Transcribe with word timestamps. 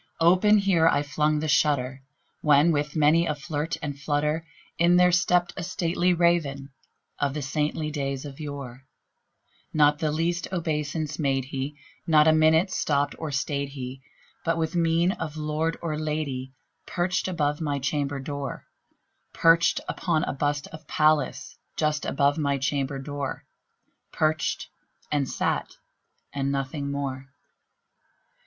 Open 0.19 0.57
here 0.57 0.87
I 0.87 1.03
flung 1.03 1.37
the 1.41 1.47
shutter, 1.47 2.01
when, 2.41 2.71
with 2.71 2.95
many 2.95 3.27
a 3.27 3.35
flirt 3.35 3.77
and 3.83 3.99
flutter, 3.99 4.47
In 4.79 4.95
there 4.95 5.11
stepped 5.11 5.53
a 5.55 5.61
stately 5.61 6.11
Raven 6.11 6.71
of 7.19 7.35
the 7.35 7.43
saintly 7.43 7.91
days 7.91 8.25
of 8.25 8.39
yore; 8.39 8.87
Not 9.73 9.99
the 9.99 10.11
least 10.11 10.47
obeisance 10.51 11.19
made 11.19 11.45
he: 11.45 11.77
not 12.07 12.27
an 12.27 12.41
instant 12.41 12.71
stopped 12.71 13.13
or 13.19 13.29
stayed 13.31 13.69
he; 13.69 14.01
But, 14.43 14.57
with 14.57 14.75
mien 14.75 15.11
of 15.11 15.37
lord 15.37 15.77
or 15.83 15.99
lady, 15.99 16.55
perched 16.87 17.27
above 17.27 17.61
my 17.61 17.77
chamber 17.77 18.19
door 18.19 18.65
Perched 19.33 19.81
upon 19.87 20.23
a 20.23 20.33
bust 20.33 20.65
of 20.69 20.87
Pallas 20.87 21.59
just 21.77 22.05
above 22.05 22.39
my 22.39 22.57
chamber 22.57 22.97
door 22.97 23.45
Perched, 24.11 24.67
and 25.11 25.29
sat, 25.29 25.75
and 26.33 26.51
nothing 26.51 26.89
more. 26.89 27.27